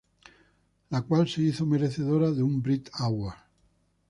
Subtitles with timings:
[0.89, 3.35] La cual la hizo merecedora de un brit Award.